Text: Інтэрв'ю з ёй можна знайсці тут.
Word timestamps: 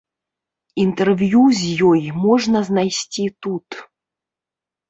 Інтэрв'ю 0.83 1.43
з 1.59 1.89
ёй 1.89 2.01
можна 2.25 2.65
знайсці 2.71 3.29
тут. 3.47 3.67